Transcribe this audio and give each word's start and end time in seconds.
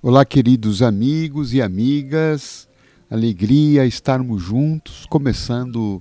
Olá, 0.00 0.24
queridos 0.24 0.80
amigos 0.80 1.52
e 1.52 1.60
amigas, 1.60 2.68
alegria 3.10 3.84
estarmos 3.84 4.40
juntos, 4.40 5.04
começando 5.06 6.00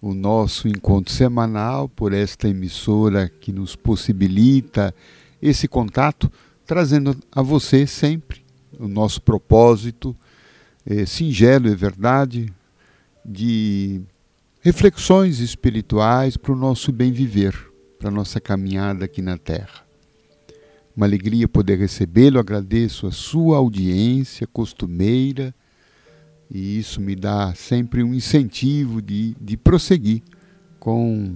o 0.00 0.14
nosso 0.14 0.68
encontro 0.68 1.12
semanal 1.12 1.88
por 1.88 2.12
esta 2.12 2.48
emissora 2.48 3.28
que 3.28 3.50
nos 3.50 3.74
possibilita 3.74 4.94
esse 5.42 5.66
contato, 5.66 6.30
trazendo 6.64 7.16
a 7.32 7.42
você 7.42 7.84
sempre 7.84 8.44
o 8.78 8.86
nosso 8.86 9.20
propósito, 9.20 10.14
é, 10.86 11.04
singelo, 11.04 11.68
é 11.68 11.74
verdade, 11.74 12.46
de 13.24 14.02
reflexões 14.60 15.40
espirituais 15.40 16.36
para 16.36 16.52
o 16.52 16.56
nosso 16.56 16.92
bem 16.92 17.10
viver, 17.10 17.58
para 17.98 18.08
a 18.08 18.12
nossa 18.12 18.40
caminhada 18.40 19.04
aqui 19.04 19.20
na 19.20 19.36
Terra. 19.36 19.81
Uma 20.94 21.06
alegria 21.06 21.48
poder 21.48 21.78
recebê-lo, 21.78 22.38
agradeço 22.38 23.06
a 23.06 23.10
sua 23.10 23.56
audiência 23.56 24.46
costumeira 24.46 25.54
e 26.50 26.78
isso 26.78 27.00
me 27.00 27.16
dá 27.16 27.54
sempre 27.54 28.02
um 28.02 28.12
incentivo 28.12 29.00
de, 29.00 29.34
de 29.40 29.56
prosseguir 29.56 30.22
com 30.78 31.34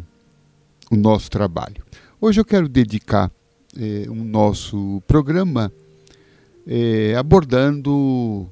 o 0.91 0.97
nosso 0.97 1.31
trabalho. 1.31 1.83
Hoje 2.21 2.39
eu 2.39 2.45
quero 2.45 2.69
dedicar 2.69 3.33
eh, 3.79 4.05
o 4.11 4.15
nosso 4.15 5.03
programa 5.07 5.73
eh, 6.67 7.15
abordando 7.17 8.47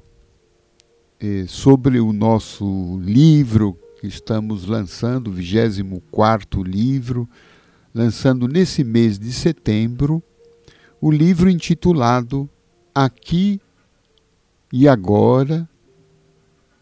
eh, 1.19 1.45
sobre 1.47 1.99
o 1.99 2.11
nosso 2.11 2.99
livro 3.03 3.77
que 4.01 4.07
estamos 4.07 4.65
lançando, 4.65 5.27
o 5.27 5.31
24 5.31 6.63
livro, 6.63 7.29
lançando 7.93 8.47
nesse 8.47 8.83
mês 8.83 9.19
de 9.19 9.31
setembro, 9.31 10.23
o 11.05 11.11
livro 11.11 11.51
intitulado 11.51 12.49
Aqui 12.91 13.61
e 14.73 14.87
Agora 14.87 15.69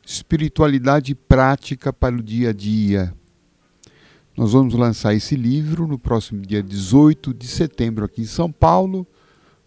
Espiritualidade 0.05 1.13
Prática 1.13 1.91
para 1.91 2.15
o 2.15 2.23
Dia 2.23 2.51
a 2.51 2.53
Dia. 2.53 3.13
Nós 4.37 4.53
vamos 4.53 4.75
lançar 4.75 5.13
esse 5.13 5.35
livro 5.35 5.85
no 5.85 5.99
próximo 5.99 6.39
dia 6.39 6.63
18 6.63 7.33
de 7.33 7.45
setembro 7.47 8.05
aqui 8.05 8.21
em 8.21 8.25
São 8.25 8.49
Paulo. 8.49 9.05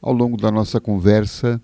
Ao 0.01 0.11
longo 0.11 0.39
da 0.39 0.51
nossa 0.51 0.81
conversa, 0.81 1.61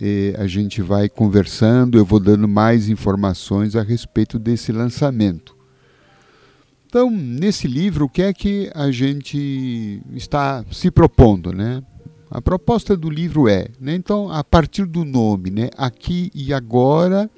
eh, 0.00 0.34
a 0.38 0.46
gente 0.46 0.80
vai 0.80 1.10
conversando, 1.10 1.98
eu 1.98 2.06
vou 2.06 2.20
dando 2.20 2.48
mais 2.48 2.88
informações 2.88 3.76
a 3.76 3.82
respeito 3.82 4.38
desse 4.38 4.72
lançamento. 4.72 5.54
Então, 6.86 7.10
nesse 7.10 7.68
livro, 7.68 8.06
o 8.06 8.08
que 8.08 8.22
é 8.22 8.32
que 8.32 8.70
a 8.74 8.90
gente 8.90 10.00
está 10.14 10.64
se 10.72 10.90
propondo, 10.90 11.52
né? 11.52 11.82
A 12.30 12.42
proposta 12.42 12.96
do 12.96 13.08
livro 13.08 13.48
é, 13.48 13.68
né, 13.80 13.94
então, 13.94 14.30
a 14.30 14.44
partir 14.44 14.84
do 14.84 15.04
nome, 15.04 15.50
né, 15.50 15.70
aqui 15.76 16.30
e 16.34 16.52
agora, 16.52 17.30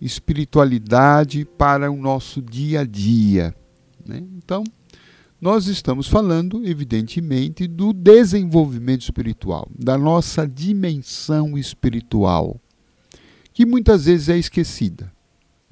espiritualidade 0.00 1.44
para 1.44 1.90
o 1.90 1.96
nosso 1.96 2.40
dia 2.40 2.80
a 2.80 2.84
dia. 2.84 3.54
Né? 4.06 4.22
Então, 4.36 4.62
nós 5.40 5.66
estamos 5.66 6.06
falando, 6.06 6.64
evidentemente, 6.64 7.66
do 7.66 7.92
desenvolvimento 7.92 9.02
espiritual, 9.02 9.68
da 9.76 9.98
nossa 9.98 10.46
dimensão 10.46 11.58
espiritual, 11.58 12.60
que 13.52 13.66
muitas 13.66 14.04
vezes 14.04 14.28
é 14.28 14.38
esquecida. 14.38 15.12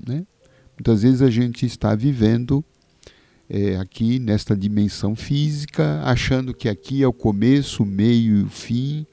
Né? 0.04 0.26
Muitas 0.76 1.02
vezes 1.02 1.22
a 1.22 1.30
gente 1.30 1.64
está 1.64 1.94
vivendo 1.94 2.64
é, 3.54 3.76
aqui 3.76 4.18
nesta 4.18 4.56
dimensão 4.56 5.14
física, 5.14 6.00
achando 6.04 6.54
que 6.54 6.70
aqui 6.70 7.02
é 7.02 7.06
o 7.06 7.12
começo, 7.12 7.82
o 7.82 7.86
meio 7.86 8.38
e 8.38 8.42
o 8.44 8.48
fim, 8.48 9.06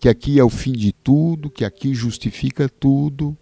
que 0.00 0.08
aqui 0.08 0.40
é 0.40 0.44
o 0.44 0.48
fim 0.48 0.72
de 0.72 0.94
tudo, 0.94 1.50
que 1.50 1.62
aqui 1.62 1.94
justifica 1.94 2.70
tudo, 2.70 3.36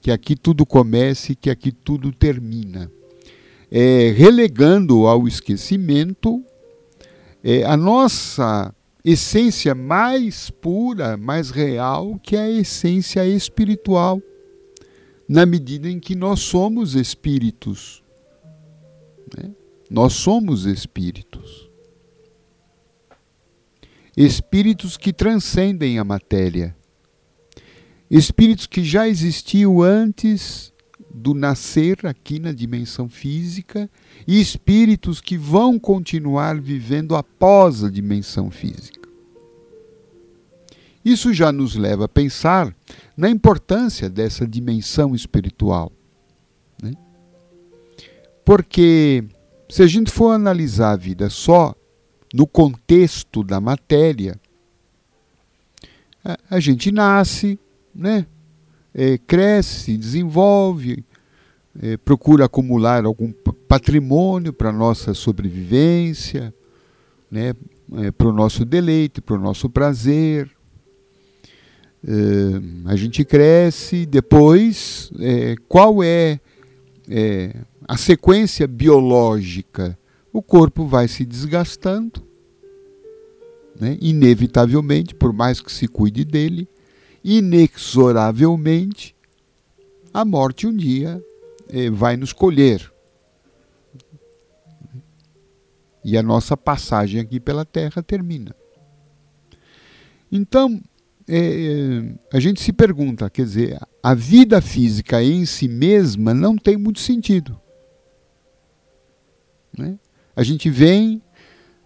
que 0.00 0.10
aqui 0.10 0.34
tudo 0.34 0.66
começa 0.66 1.30
e 1.30 1.36
que 1.36 1.48
aqui 1.48 1.70
tudo 1.70 2.10
termina. 2.10 2.90
É, 3.70 4.12
relegando 4.16 5.06
ao 5.06 5.28
esquecimento 5.28 6.44
é, 7.44 7.62
a 7.62 7.76
nossa 7.76 8.74
essência 9.04 9.72
mais 9.72 10.50
pura, 10.50 11.16
mais 11.16 11.50
real, 11.50 12.18
que 12.20 12.34
é 12.34 12.40
a 12.40 12.50
essência 12.50 13.24
espiritual, 13.24 14.20
na 15.28 15.46
medida 15.46 15.88
em 15.88 16.00
que 16.00 16.16
nós 16.16 16.40
somos 16.40 16.96
espíritos. 16.96 18.02
Né? 19.38 19.52
Nós 19.92 20.14
somos 20.14 20.64
espíritos. 20.64 21.68
Espíritos 24.16 24.96
que 24.96 25.12
transcendem 25.12 25.98
a 25.98 26.04
matéria. 26.04 26.74
Espíritos 28.10 28.66
que 28.66 28.82
já 28.82 29.06
existiam 29.06 29.82
antes 29.82 30.72
do 31.12 31.34
nascer 31.34 32.06
aqui 32.06 32.38
na 32.38 32.52
dimensão 32.52 33.06
física 33.06 33.90
e 34.26 34.40
espíritos 34.40 35.20
que 35.20 35.36
vão 35.36 35.78
continuar 35.78 36.58
vivendo 36.58 37.14
após 37.14 37.84
a 37.84 37.90
dimensão 37.90 38.50
física. 38.50 39.10
Isso 41.04 41.34
já 41.34 41.52
nos 41.52 41.76
leva 41.76 42.06
a 42.06 42.08
pensar 42.08 42.74
na 43.14 43.28
importância 43.28 44.08
dessa 44.08 44.46
dimensão 44.46 45.14
espiritual. 45.14 45.92
Né? 46.82 46.92
Porque 48.42 49.22
se 49.72 49.82
a 49.82 49.86
gente 49.86 50.10
for 50.10 50.32
analisar 50.32 50.90
a 50.90 50.96
vida 50.96 51.30
só 51.30 51.74
no 52.34 52.46
contexto 52.46 53.42
da 53.42 53.58
matéria, 53.58 54.38
a, 56.50 56.60
gente 56.60 56.92
nasce, 56.92 57.58
né? 57.94 58.26
É, 58.92 59.16
cresce, 59.16 59.96
desenvolve, 59.96 61.02
é, 61.80 61.96
procura 61.96 62.44
acumular 62.44 63.06
algum 63.06 63.32
patrimônio 63.66 64.52
para 64.52 64.70
nossa 64.70 65.14
sobrevivência, 65.14 66.52
né? 67.30 67.54
É, 67.94 68.10
para 68.10 68.28
o 68.28 68.32
nosso 68.32 68.66
deleite, 68.66 69.22
para 69.22 69.36
o 69.36 69.40
nosso 69.40 69.70
prazer. 69.70 70.50
É, 72.06 72.90
a 72.90 72.94
gente 72.94 73.24
cresce, 73.24 74.04
depois, 74.04 75.10
é, 75.18 75.54
qual 75.66 76.02
é, 76.02 76.40
é 77.14 77.54
a 77.86 77.96
sequência 77.98 78.66
biológica, 78.66 79.98
o 80.32 80.40
corpo 80.40 80.86
vai 80.86 81.06
se 81.06 81.26
desgastando, 81.26 82.26
né? 83.78 83.98
inevitavelmente, 84.00 85.14
por 85.14 85.32
mais 85.32 85.60
que 85.60 85.70
se 85.70 85.86
cuide 85.86 86.24
dele, 86.24 86.66
inexoravelmente, 87.22 89.14
a 90.12 90.24
morte 90.24 90.66
um 90.66 90.74
dia 90.74 91.22
eh, 91.68 91.90
vai 91.90 92.16
nos 92.16 92.32
colher. 92.32 92.90
E 96.02 96.16
a 96.16 96.22
nossa 96.22 96.56
passagem 96.56 97.20
aqui 97.20 97.38
pela 97.38 97.64
Terra 97.64 98.02
termina. 98.02 98.56
Então, 100.30 100.80
é, 101.28 102.14
a 102.32 102.40
gente 102.40 102.60
se 102.60 102.72
pergunta, 102.72 103.28
quer 103.30 103.44
dizer, 103.44 103.78
a 104.02 104.14
vida 104.14 104.60
física 104.60 105.22
em 105.22 105.46
si 105.46 105.68
mesma 105.68 106.34
não 106.34 106.56
tem 106.56 106.76
muito 106.76 107.00
sentido. 107.00 107.60
Né? 109.76 109.98
A 110.34 110.42
gente 110.42 110.68
vem, 110.68 111.22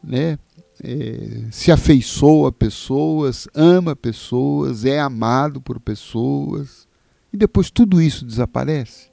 né, 0.03 0.39
é, 0.83 1.45
se 1.51 1.71
afeiçoa 1.71 2.49
a 2.49 2.53
pessoas, 2.53 3.49
ama 3.55 3.95
pessoas, 3.95 4.85
é 4.85 4.99
amado 4.99 5.61
por 5.61 5.81
pessoas, 5.81 6.87
e 7.33 7.37
depois 7.37 7.71
tudo 7.71 8.01
isso 8.01 8.25
desaparece, 8.25 9.11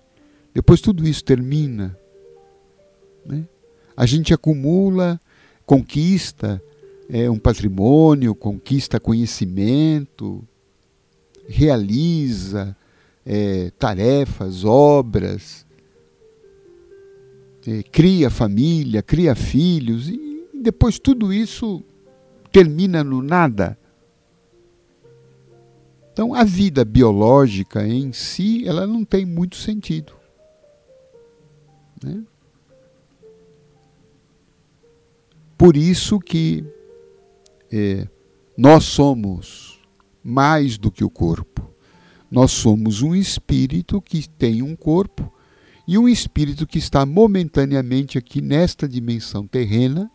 depois 0.54 0.82
tudo 0.82 1.08
isso 1.08 1.24
termina. 1.24 1.98
Né? 3.26 3.46
A 3.96 4.06
gente 4.06 4.34
acumula, 4.34 5.20
conquista 5.66 6.62
é, 7.10 7.30
um 7.30 7.38
patrimônio, 7.38 8.34
conquista 8.34 9.00
conhecimento, 9.00 10.44
realiza 11.48 12.76
é, 13.26 13.72
tarefas, 13.78 14.64
obras, 14.64 15.66
é, 17.68 17.84
cria 17.84 18.30
família, 18.30 19.02
cria 19.02 19.36
filhos, 19.36 20.10
e 20.10 20.48
depois 20.54 21.00
tudo 21.00 21.34
isso 21.34 21.84
termina 22.52 23.04
no 23.04 23.22
nada. 23.22 23.78
Então 26.12 26.34
a 26.34 26.44
vida 26.44 26.86
biológica 26.86 27.88
em 27.88 28.14
si, 28.14 28.68
ela 28.68 28.86
não 28.86 29.04
tem 29.04 29.26
muito 29.26 29.56
sentido. 29.56 30.14
Né? 32.04 32.24
Por 35.58 35.76
isso 35.76 36.20
que 36.20 36.64
é, 37.76 38.08
nós 38.56 38.84
somos 38.84 39.82
mais 40.24 40.78
do 40.78 40.92
que 40.92 41.04
o 41.04 41.10
corpo. 41.10 41.68
Nós 42.30 42.52
somos 42.52 43.02
um 43.02 43.16
espírito 43.16 44.00
que 44.00 44.30
tem 44.30 44.62
um 44.62 44.76
corpo 44.76 45.34
e 45.88 45.98
um 45.98 46.08
espírito 46.08 46.68
que 46.68 46.78
está 46.78 47.04
momentaneamente 47.04 48.16
aqui 48.16 48.42
nesta 48.42 48.88
dimensão 48.88 49.48
terrena 49.48 50.10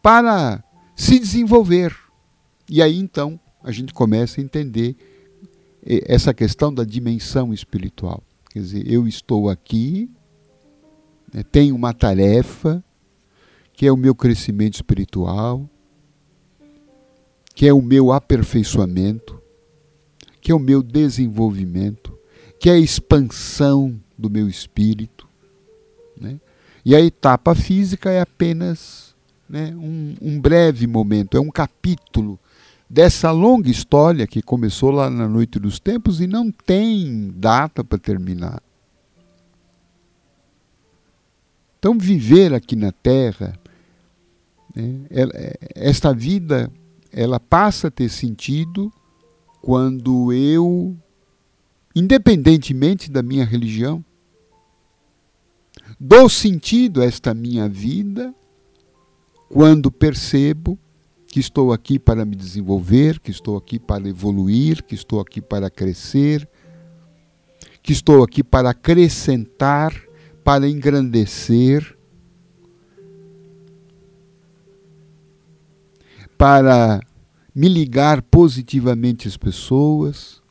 para 0.00 0.62
se 0.94 1.18
desenvolver. 1.18 1.94
E 2.70 2.80
aí 2.80 2.96
então 2.96 3.38
a 3.62 3.72
gente 3.72 3.92
começa 3.92 4.40
a 4.40 4.44
entender 4.44 4.96
essa 5.84 6.32
questão 6.32 6.72
da 6.72 6.84
dimensão 6.84 7.52
espiritual. 7.52 8.22
Quer 8.50 8.60
dizer, 8.60 8.90
eu 8.90 9.08
estou 9.08 9.48
aqui, 9.48 10.08
né, 11.34 11.42
tenho 11.42 11.74
uma 11.74 11.92
tarefa, 11.92 12.82
que 13.72 13.86
é 13.86 13.92
o 13.92 13.96
meu 13.96 14.14
crescimento 14.14 14.74
espiritual, 14.74 15.68
que 17.56 17.66
é 17.66 17.72
o 17.72 17.80
meu 17.80 18.12
aperfeiçoamento, 18.12 19.40
que 20.42 20.52
é 20.52 20.54
o 20.54 20.58
meu 20.58 20.82
desenvolvimento, 20.82 22.16
que 22.60 22.68
é 22.68 22.74
a 22.74 22.78
expansão 22.78 23.98
do 24.16 24.28
meu 24.28 24.46
espírito. 24.46 25.26
Né? 26.20 26.38
E 26.84 26.94
a 26.94 27.00
etapa 27.00 27.54
física 27.54 28.10
é 28.10 28.20
apenas 28.20 29.14
né, 29.48 29.74
um, 29.74 30.14
um 30.20 30.38
breve 30.38 30.86
momento, 30.86 31.38
é 31.38 31.40
um 31.40 31.50
capítulo 31.50 32.38
dessa 32.90 33.30
longa 33.30 33.70
história 33.70 34.26
que 34.26 34.42
começou 34.42 34.90
lá 34.90 35.08
na 35.08 35.26
noite 35.26 35.58
dos 35.58 35.80
tempos 35.80 36.20
e 36.20 36.26
não 36.26 36.50
tem 36.50 37.32
data 37.34 37.82
para 37.82 37.96
terminar. 37.96 38.62
Então, 41.78 41.96
viver 41.96 42.52
aqui 42.52 42.76
na 42.76 42.92
Terra, 42.92 43.58
né, 44.74 45.06
esta 45.74 46.12
vida, 46.12 46.70
ela 47.12 47.40
passa 47.40 47.88
a 47.88 47.90
ter 47.90 48.08
sentido 48.08 48.92
quando 49.60 50.32
eu, 50.32 50.96
independentemente 51.94 53.10
da 53.10 53.22
minha 53.22 53.44
religião, 53.44 54.04
dou 55.98 56.28
sentido 56.28 57.02
a 57.02 57.04
esta 57.04 57.34
minha 57.34 57.68
vida 57.68 58.34
quando 59.48 59.90
percebo 59.90 60.78
que 61.26 61.40
estou 61.40 61.72
aqui 61.72 61.98
para 61.98 62.24
me 62.24 62.34
desenvolver, 62.34 63.20
que 63.20 63.30
estou 63.30 63.56
aqui 63.56 63.78
para 63.78 64.08
evoluir, 64.08 64.82
que 64.82 64.94
estou 64.94 65.20
aqui 65.20 65.40
para 65.40 65.68
crescer, 65.68 66.48
que 67.82 67.92
estou 67.92 68.22
aqui 68.22 68.42
para 68.42 68.70
acrescentar, 68.70 69.94
para 70.42 70.68
engrandecer, 70.68 71.95
para 76.36 77.00
me 77.54 77.68
ligar 77.68 78.20
positivamente 78.22 79.26
às 79.26 79.36
pessoas, 79.36 80.42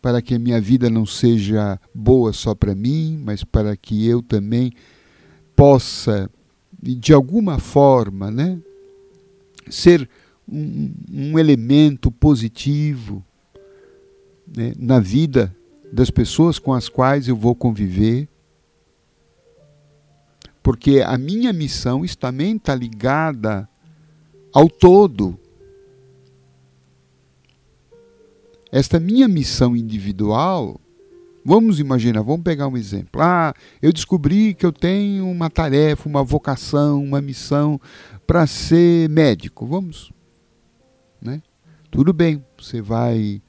para 0.00 0.22
que 0.22 0.34
a 0.34 0.38
minha 0.38 0.60
vida 0.60 0.88
não 0.88 1.04
seja 1.04 1.78
boa 1.94 2.32
só 2.32 2.54
para 2.54 2.74
mim, 2.74 3.20
mas 3.24 3.44
para 3.44 3.76
que 3.76 4.06
eu 4.06 4.22
também 4.22 4.72
possa, 5.54 6.30
de 6.82 7.12
alguma 7.12 7.58
forma, 7.58 8.30
né, 8.30 8.58
ser 9.68 10.08
um, 10.48 10.92
um 11.10 11.38
elemento 11.38 12.10
positivo 12.10 13.24
né, 14.46 14.72
na 14.78 15.00
vida 15.00 15.54
das 15.92 16.10
pessoas 16.10 16.58
com 16.58 16.72
as 16.72 16.88
quais 16.88 17.28
eu 17.28 17.36
vou 17.36 17.54
conviver. 17.54 18.28
Porque 20.62 21.02
a 21.02 21.16
minha 21.18 21.52
missão 21.52 22.02
também 22.18 22.56
está 22.56 22.74
ligada 22.74 23.68
ao 24.54 24.70
todo. 24.70 25.36
Esta 28.70 29.00
minha 29.00 29.26
missão 29.26 29.76
individual, 29.76 30.80
vamos 31.44 31.80
imaginar, 31.80 32.22
vamos 32.22 32.44
pegar 32.44 32.68
um 32.68 32.76
exemplo. 32.76 33.20
Ah, 33.20 33.52
eu 33.82 33.92
descobri 33.92 34.54
que 34.54 34.64
eu 34.64 34.72
tenho 34.72 35.28
uma 35.28 35.50
tarefa, 35.50 36.08
uma 36.08 36.22
vocação, 36.22 37.02
uma 37.02 37.20
missão 37.20 37.80
para 38.26 38.46
ser 38.46 39.08
médico. 39.10 39.66
Vamos, 39.66 40.12
né? 41.20 41.42
Tudo 41.90 42.12
bem, 42.12 42.44
você 42.56 42.80
vai, 42.80 43.42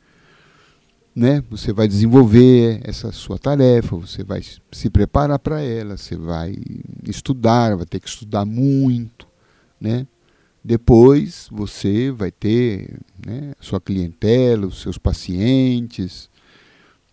né? 1.15 1.43
Você 1.51 1.71
vai 1.71 1.87
desenvolver 1.87 2.81
essa 2.83 3.11
sua 3.11 3.37
tarefa, 3.37 3.95
você 3.95 4.23
vai 4.23 4.41
se 4.71 4.89
preparar 4.89 5.39
para 5.39 5.61
ela, 5.61 5.97
você 5.97 6.15
vai 6.15 6.55
estudar, 7.03 7.75
vai 7.77 7.85
ter 7.85 7.99
que 7.99 8.09
estudar 8.09 8.45
muito, 8.45 9.27
né? 9.79 10.07
Depois 10.65 11.47
você 11.51 12.09
vai 12.09 12.31
ter 12.31 12.97
né, 13.23 13.53
sua 13.59 13.79
clientela, 13.79 14.65
os 14.65 14.81
seus 14.81 14.97
pacientes, 14.97 16.27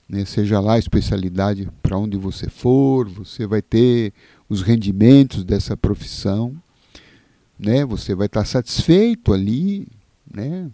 né, 0.09 0.25
seja 0.25 0.59
lá 0.59 0.75
a 0.75 0.79
especialidade 0.79 1.69
para 1.83 1.99
onde 1.99 2.17
você 2.17 2.49
for, 2.49 3.09
você 3.09 3.47
vai 3.47 3.61
ter 3.61 4.15
os 4.49 4.63
rendimentos 4.63 5.45
dessa 5.45 5.77
profissão 5.77 6.57
né? 7.63 7.85
Você 7.85 8.15
vai 8.15 8.27
estar 8.27 8.45
satisfeito 8.45 9.33
ali, 9.33 9.87
né? 10.33 10.69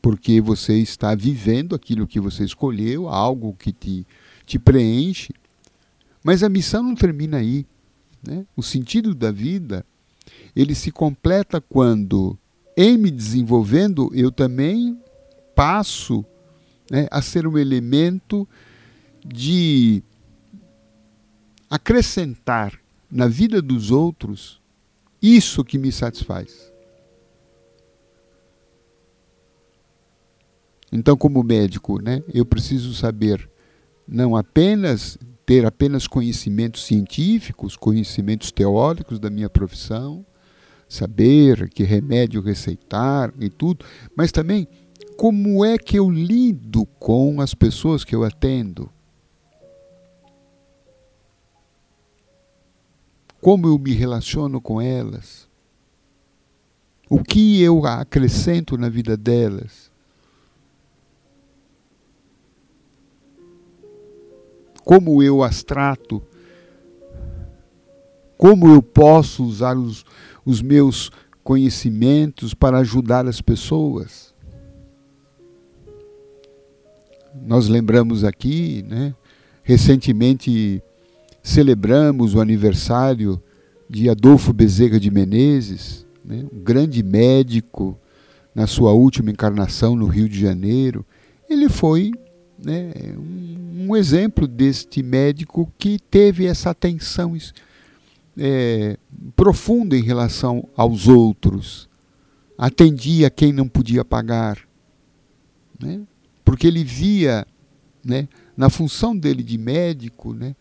Porque 0.00 0.40
você 0.40 0.78
está 0.78 1.14
vivendo 1.14 1.74
aquilo 1.74 2.06
que 2.06 2.18
você 2.18 2.44
escolheu, 2.44 3.08
algo 3.08 3.54
que 3.58 3.72
te, 3.72 4.06
te 4.46 4.58
preenche. 4.58 5.34
Mas 6.24 6.42
a 6.42 6.48
missão 6.48 6.82
não 6.82 6.94
termina 6.94 7.36
aí. 7.36 7.66
Né? 8.26 8.46
O 8.56 8.62
sentido 8.62 9.14
da 9.14 9.30
vida 9.30 9.84
ele 10.54 10.74
se 10.74 10.90
completa 10.90 11.60
quando, 11.60 12.38
em 12.76 12.96
me 12.96 13.10
desenvolvendo, 13.10 14.10
eu 14.14 14.30
também 14.30 14.98
passo 15.54 16.24
né, 16.90 17.06
a 17.10 17.20
ser 17.20 17.46
um 17.46 17.58
elemento 17.58 18.48
de 19.24 20.02
acrescentar 21.68 22.78
na 23.10 23.26
vida 23.26 23.60
dos 23.60 23.90
outros 23.90 24.60
isso 25.20 25.64
que 25.64 25.78
me 25.78 25.90
satisfaz. 25.90 26.72
Então, 30.90 31.16
como 31.16 31.42
médico, 31.42 32.00
né, 32.00 32.22
eu 32.32 32.46
preciso 32.46 32.94
saber 32.94 33.48
não 34.06 34.34
apenas 34.34 35.18
ter 35.48 35.64
apenas 35.64 36.06
conhecimentos 36.06 36.84
científicos, 36.84 37.74
conhecimentos 37.74 38.52
teóricos 38.52 39.18
da 39.18 39.30
minha 39.30 39.48
profissão, 39.48 40.22
saber 40.86 41.70
que 41.70 41.84
remédio 41.84 42.42
receitar 42.42 43.32
e 43.40 43.48
tudo, 43.48 43.82
mas 44.14 44.30
também 44.30 44.68
como 45.16 45.64
é 45.64 45.78
que 45.78 45.98
eu 45.98 46.10
lido 46.10 46.84
com 46.98 47.40
as 47.40 47.54
pessoas 47.54 48.04
que 48.04 48.14
eu 48.14 48.24
atendo. 48.24 48.92
como 53.40 53.68
eu 53.68 53.78
me 53.78 53.92
relaciono 53.92 54.60
com 54.60 54.80
elas, 54.80 55.48
o 57.08 57.22
que 57.22 57.62
eu 57.62 57.86
acrescento 57.86 58.76
na 58.76 58.88
vida 58.88 59.16
delas. 59.16 59.87
Como 64.88 65.22
eu 65.22 65.42
as 65.42 65.62
trato, 65.62 66.22
como 68.38 68.68
eu 68.68 68.80
posso 68.80 69.44
usar 69.44 69.76
os, 69.76 70.02
os 70.46 70.62
meus 70.62 71.10
conhecimentos 71.44 72.54
para 72.54 72.78
ajudar 72.78 73.26
as 73.26 73.42
pessoas. 73.42 74.34
Nós 77.46 77.68
lembramos 77.68 78.24
aqui, 78.24 78.82
né, 78.88 79.14
recentemente 79.62 80.82
celebramos 81.42 82.34
o 82.34 82.40
aniversário 82.40 83.42
de 83.90 84.08
Adolfo 84.08 84.54
Bezerra 84.54 84.98
de 84.98 85.10
Menezes, 85.10 86.06
né, 86.24 86.46
um 86.50 86.60
grande 86.60 87.02
médico 87.02 87.94
na 88.54 88.66
sua 88.66 88.94
última 88.94 89.30
encarnação 89.30 89.94
no 89.94 90.06
Rio 90.06 90.30
de 90.30 90.40
Janeiro. 90.40 91.04
Ele 91.46 91.68
foi 91.68 92.10
né, 92.62 92.92
um, 93.16 93.86
um, 93.88 93.96
exemplo 93.96 94.46
deste 94.46 95.02
médico 95.02 95.72
que 95.78 95.98
teve 95.98 96.46
essa 96.46 96.70
atenção 96.70 97.36
é, 98.36 98.98
profunda 99.36 99.96
em 99.96 100.02
relação 100.02 100.68
aos 100.76 101.06
outros, 101.06 101.88
atendia 102.56 103.30
quem 103.30 103.52
não 103.52 103.68
podia 103.68 104.04
pagar, 104.04 104.58
né, 105.80 106.00
porque 106.44 106.66
ele 106.66 106.82
via 106.82 107.46
né, 108.04 108.28
na 108.56 108.68
função 108.68 109.16
dele 109.16 109.42
de 109.42 109.56
médico 109.56 110.34
né, 110.34 110.56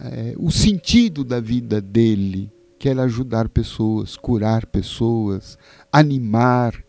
é, 0.00 0.34
o 0.36 0.50
sentido 0.50 1.24
da 1.24 1.40
vida 1.40 1.80
dele, 1.80 2.50
que 2.78 2.88
era 2.88 3.02
ajudar 3.04 3.48
pessoas, 3.48 4.16
curar 4.16 4.66
pessoas, 4.66 5.56
animar, 5.90 6.84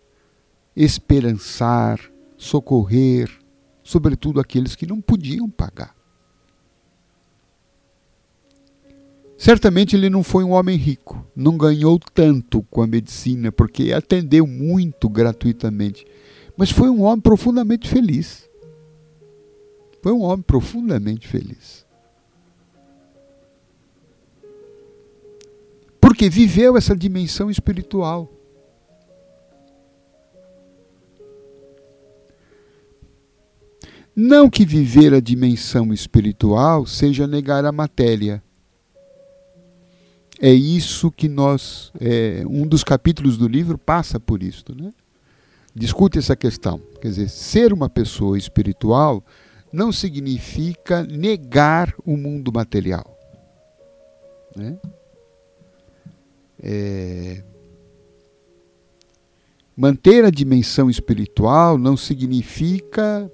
esperançar, 0.76 2.00
socorrer, 2.38 3.32
sobretudo 3.86 4.42
aqueles 4.42 4.76
que 4.76 4.86
não 4.86 5.00
podiam 5.00 5.50
pagar. 5.50 5.96
Certamente 9.38 9.96
ele 9.96 10.10
não 10.10 10.24
foi 10.24 10.44
um 10.44 10.52
homem 10.52 10.76
rico, 10.76 11.26
não 11.34 11.58
ganhou 11.58 11.98
tanto 12.14 12.62
com 12.64 12.82
a 12.82 12.88
medicina, 12.88 13.50
porque 13.50 13.94
atendeu 13.94 14.46
muito 14.46 15.08
gratuitamente, 15.08 16.06
mas 16.58 16.70
foi 16.70 16.90
um 16.90 17.04
homem 17.04 17.22
profundamente 17.22 17.88
feliz. 17.88 18.50
Foi 20.02 20.12
um 20.12 20.24
homem 20.24 20.44
profundamente 20.44 21.28
feliz. 21.28 21.86
porque 26.16 26.30
viveu 26.30 26.78
essa 26.78 26.96
dimensão 26.96 27.50
espiritual. 27.50 28.32
Não 34.16 34.50
que 34.50 34.66
viver 34.66 35.14
a 35.14 35.20
dimensão 35.20 35.92
espiritual 35.92 36.86
seja 36.86 37.28
negar 37.28 37.66
a 37.66 37.72
matéria. 37.72 38.42
É 40.40 40.54
isso 40.54 41.12
que 41.12 41.28
nós. 41.28 41.92
É, 42.00 42.44
um 42.48 42.66
dos 42.66 42.84
capítulos 42.84 43.38
do 43.38 43.48
livro 43.48 43.78
passa 43.78 44.18
por 44.18 44.42
isso. 44.42 44.64
Né? 44.74 44.94
Discute 45.76 46.18
essa 46.18 46.36
questão. 46.36 46.80
Quer 47.02 47.10
dizer, 47.10 47.30
ser 47.30 47.74
uma 47.74 47.90
pessoa 47.90 48.38
espiritual 48.38 49.22
não 49.72 49.92
significa 49.92 51.04
negar 51.04 51.94
o 52.06 52.16
mundo 52.16 52.54
material. 52.54 53.18
Né? 54.56 54.78
É, 56.64 57.44
manter 59.76 60.24
a 60.24 60.30
dimensão 60.30 60.90
espiritual 60.90 61.78
não 61.78 61.98
significa 61.98 63.30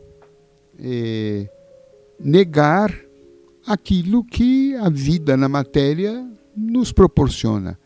é, 0.81 1.47
negar 2.19 2.91
aquilo 3.65 4.23
que 4.23 4.75
a 4.75 4.89
vida 4.89 5.38
na 5.38 5.47
matéria 5.47 6.27
nos 6.55 6.91
proporciona. 6.91 7.79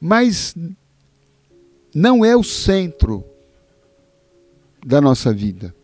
Mas 0.00 0.54
não 1.94 2.24
é 2.24 2.36
o 2.36 2.44
centro 2.44 3.24
da 4.86 5.00
nossa 5.00 5.32
vida. 5.32 5.74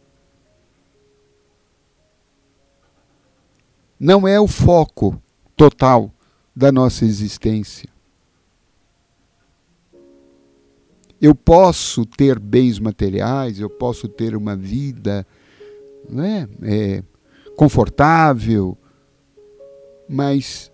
Não 3.99 4.29
é 4.29 4.39
o 4.39 4.47
foco 4.47 5.21
total 5.57 6.13
da 6.55 6.71
nossa 6.71 7.05
existência. 7.05 7.89
Eu 11.21 11.35
posso 11.35 12.05
ter 12.05 12.39
bens 12.39 12.79
materiais, 12.79 13.59
eu 13.59 13.71
posso 13.71 14.07
ter 14.07 14.37
uma 14.37 14.55
vida 14.55 15.27
né, 16.09 16.49
é, 16.63 17.03
confortável, 17.57 18.77
mas 20.09 20.71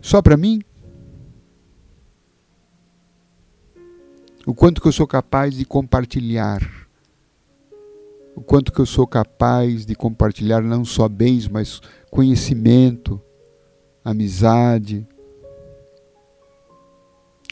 só 0.00 0.20
para 0.20 0.36
mim? 0.36 0.60
O 4.46 4.54
quanto 4.54 4.82
que 4.82 4.88
eu 4.88 4.92
sou 4.92 5.06
capaz 5.06 5.54
de 5.54 5.64
compartilhar. 5.64 6.60
O 8.36 8.42
quanto 8.42 8.72
que 8.72 8.80
eu 8.80 8.86
sou 8.86 9.06
capaz 9.06 9.86
de 9.86 9.94
compartilhar 9.94 10.60
não 10.60 10.84
só 10.84 11.08
bens, 11.08 11.48
mas 11.48 11.80
conhecimento, 12.10 13.20
amizade, 14.04 15.06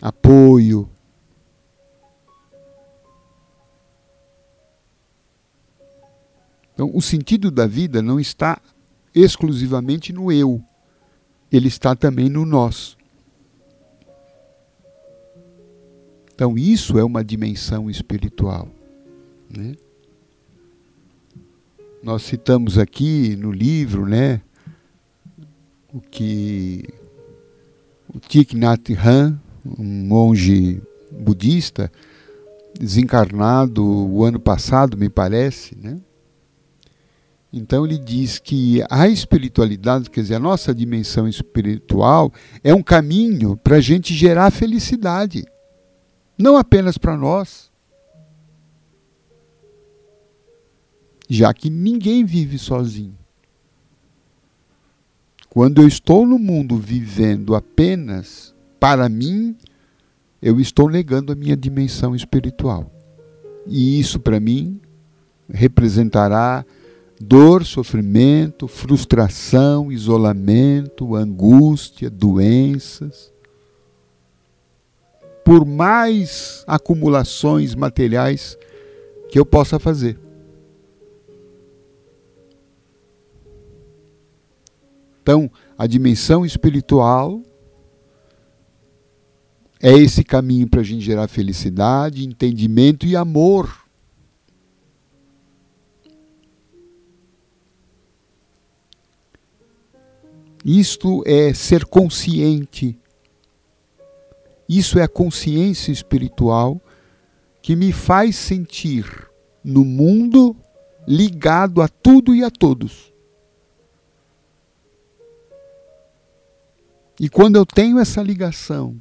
apoio. 0.03 0.92
Então, 6.83 6.91
o 6.97 7.01
sentido 7.01 7.49
da 7.49 7.65
vida 7.65 8.03
não 8.03 8.19
está 8.19 8.61
exclusivamente 9.15 10.13
no 10.13 10.33
eu 10.33 10.61
ele 11.53 11.69
está 11.69 11.95
também 11.95 12.29
no 12.29 12.45
nós. 12.45 12.97
Então, 16.35 16.59
isso 16.59 16.99
é 16.99 17.05
uma 17.05 17.23
dimensão 17.23 17.89
espiritual. 17.89 18.69
Né? 19.49 19.77
Nós 22.03 22.23
citamos 22.23 22.77
aqui 22.79 23.37
no 23.37 23.53
livro 23.53 24.05
né, 24.05 24.41
o 25.95 26.01
que 26.01 26.83
o 28.13 28.19
Thich 28.19 28.57
Nhat 28.57 28.93
Hanh, 28.95 29.39
um 29.79 29.85
monge 29.85 30.83
budista, 31.13 31.93
desencarnado 32.77 33.85
o 33.87 34.25
ano 34.25 34.41
passado, 34.41 34.97
me 34.97 35.09
parece, 35.09 35.77
né? 35.79 36.01
Então 37.53 37.85
ele 37.85 37.99
diz 37.99 38.39
que 38.39 38.83
a 38.89 39.07
espiritualidade, 39.09 40.09
quer 40.09 40.23
dizer, 40.23 40.37
a 40.37 40.41
nossa 40.41 40.75
dimensão 40.75 41.29
espiritual, 41.29 42.33
é 42.65 42.75
um 42.75 42.83
caminho 42.83 43.57
para 43.59 43.77
a 43.77 43.81
gente 43.81 44.15
gerar 44.15 44.51
felicidade. 44.51 45.45
Não 46.39 46.57
apenas 46.57 46.97
para 46.97 47.15
nós. 47.15 47.71
Já 51.29 51.53
que 51.53 51.69
ninguém 51.69 52.25
vive 52.25 52.59
sozinho. 52.59 53.19
Quando 55.51 55.83
eu 55.83 55.89
estou 55.89 56.27
no 56.27 56.39
mundo 56.39 56.79
vivendo 56.79 57.55
apenas 57.55 58.55
para 58.81 59.07
mim, 59.11 59.55
eu 60.41 60.59
estou 60.59 60.89
negando 60.89 61.31
a 61.31 61.35
minha 61.35 61.57
dimensão 61.57 62.17
espiritual. 62.17 62.91
E 63.67 64.01
isso, 64.01 64.19
para 64.19 64.41
mim, 64.41 64.81
representará 65.49 66.65
dor, 67.23 67.65
sofrimento, 67.65 68.67
frustração, 68.67 69.93
isolamento, 69.93 71.15
angústia, 71.15 72.11
doenças. 72.11 73.33
Por 75.45 75.65
mais 75.65 76.65
acumulações 76.67 77.75
materiais 77.75 78.59
que 79.31 79.39
eu 79.39 79.47
possa 79.47 79.79
fazer. 79.79 80.19
Então, 85.23 85.51
a 85.79 85.87
dimensão 85.87 86.45
espiritual 86.45 87.41
é 89.81 89.93
esse 89.93 90.25
caminho 90.25 90.69
para 90.69 90.81
a 90.81 90.85
gente 90.85 91.05
gerar 91.05 91.29
felicidade, 91.29 92.27
entendimento 92.27 93.07
e 93.07 93.15
amor 93.15 93.82
Isto 100.65 101.23
é 101.27 101.53
ser 101.53 101.85
consciente. 101.85 102.99
Isso 104.69 104.99
é 104.99 105.03
a 105.03 105.09
consciência 105.09 105.91
espiritual 105.91 106.81
que 107.61 107.77
me 107.77 107.93
faz 107.93 108.37
sentir 108.37 109.05
no 109.65 109.85
mundo 109.85 110.57
ligado 111.07 111.83
a 111.83 111.89
tudo 111.89 112.35
e 112.35 112.43
a 112.43 112.51
todos. 112.51 113.13
E 117.19 117.29
quando 117.29 117.57
eu 117.57 117.67
tenho 117.67 117.99
essa 117.99 118.23
ligação, 118.23 119.01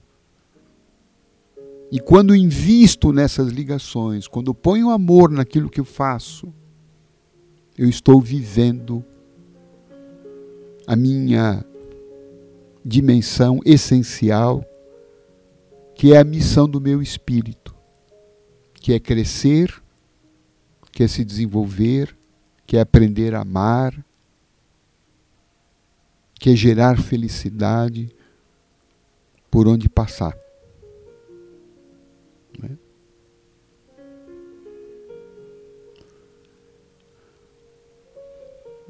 e 1.91 1.99
quando 1.99 2.35
invisto 2.35 3.11
nessas 3.11 3.49
ligações, 3.49 4.27
quando 4.27 4.53
ponho 4.53 4.89
amor 4.89 5.29
naquilo 5.29 5.69
que 5.69 5.79
eu 5.79 5.85
faço, 5.85 6.53
eu 7.77 7.89
estou 7.89 8.21
vivendo 8.21 9.03
a 10.91 10.95
minha 10.97 11.63
dimensão 12.83 13.61
essencial, 13.63 14.61
que 15.95 16.13
é 16.13 16.17
a 16.17 16.23
missão 16.25 16.67
do 16.67 16.81
meu 16.81 17.01
espírito, 17.01 17.73
que 18.73 18.91
é 18.91 18.99
crescer, 18.99 19.73
que 20.91 21.01
é 21.01 21.07
se 21.07 21.23
desenvolver, 21.23 22.13
que 22.67 22.75
é 22.75 22.81
aprender 22.81 23.33
a 23.33 23.39
amar, 23.39 24.05
que 26.33 26.49
é 26.49 26.55
gerar 26.57 27.01
felicidade 27.01 28.13
por 29.49 29.69
onde 29.69 29.87
passar. 29.87 30.40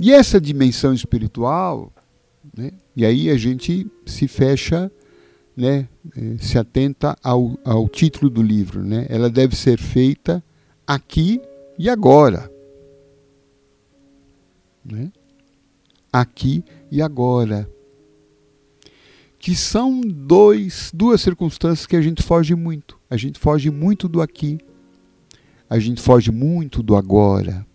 E 0.01 0.12
essa 0.12 0.41
dimensão 0.41 0.96
espiritual, 0.96 1.93
né, 2.58 2.72
e 2.96 3.05
aí 3.05 3.29
a 3.29 3.38
gente 3.38 3.86
se 4.03 4.27
fecha, 4.27 4.91
né, 5.55 5.88
eh, 6.17 6.38
se 6.39 6.58
atenta 6.58 7.15
ao, 7.24 7.55
ao 7.63 7.88
título 7.88 8.27
do 8.27 8.41
livro, 8.41 8.84
né, 8.84 9.05
ela 9.10 9.29
deve 9.29 9.55
ser 9.55 9.77
feita 9.77 10.43
aqui 10.88 11.39
e 11.77 11.88
agora. 11.88 12.51
Né? 14.84 15.12
Aqui 16.12 16.63
e 16.89 17.00
agora. 17.00 17.70
Que 19.38 19.55
são 19.55 20.01
dois, 20.01 20.89
duas 20.91 21.22
circunstâncias 21.22 21.86
que 21.86 21.96
a 21.96 22.01
gente 22.01 22.24
foge 22.24 22.55
muito. 22.55 23.00
A 23.08 23.17
gente 23.17 23.38
foge 23.38 23.70
muito 23.70 24.10
do 24.10 24.20
aqui, 24.20 24.58
a 25.70 25.77
gente 25.77 26.01
foge 26.01 26.31
muito 26.31 26.81
do 26.81 26.96
agora. 26.96 27.67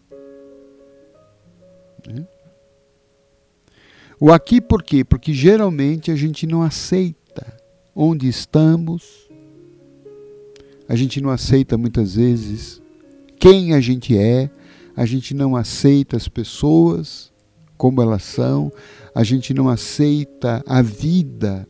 Né? 2.08 2.26
O 4.18 4.32
aqui 4.32 4.60
por 4.60 4.82
quê? 4.82 5.04
Porque 5.04 5.32
geralmente 5.32 6.10
a 6.10 6.16
gente 6.16 6.46
não 6.46 6.62
aceita 6.62 7.46
onde 7.94 8.28
estamos, 8.28 9.28
a 10.88 10.96
gente 10.96 11.20
não 11.20 11.30
aceita 11.30 11.76
muitas 11.76 12.14
vezes 12.14 12.80
quem 13.38 13.74
a 13.74 13.80
gente 13.80 14.16
é, 14.16 14.50
a 14.96 15.04
gente 15.04 15.34
não 15.34 15.54
aceita 15.54 16.16
as 16.16 16.28
pessoas 16.28 17.30
como 17.76 18.00
elas 18.00 18.22
são, 18.22 18.72
a 19.14 19.22
gente 19.22 19.52
não 19.52 19.68
aceita 19.68 20.64
a 20.66 20.80
vida, 20.80 21.68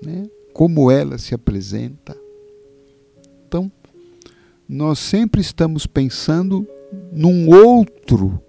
né? 0.00 0.28
como 0.52 0.90
ela 0.90 1.18
se 1.18 1.34
apresenta. 1.34 2.16
Então, 3.46 3.70
nós 4.68 5.00
sempre 5.00 5.40
estamos 5.40 5.86
pensando 5.86 6.66
num 7.12 7.48
outro 7.48 8.40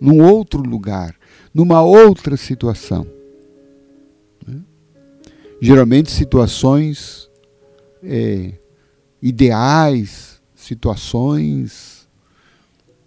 num 0.00 0.22
outro 0.22 0.60
lugar, 0.60 1.14
numa 1.52 1.82
outra 1.82 2.36
situação. 2.36 3.06
Né? 4.46 4.60
Geralmente 5.60 6.10
situações 6.10 7.30
é, 8.02 8.52
ideais, 9.22 10.40
situações 10.54 12.06